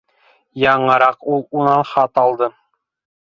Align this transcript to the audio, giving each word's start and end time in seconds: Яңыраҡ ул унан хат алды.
Яңыраҡ 0.61 1.27
ул 1.33 1.45
унан 1.59 1.85
хат 1.91 2.21
алды. 2.25 2.49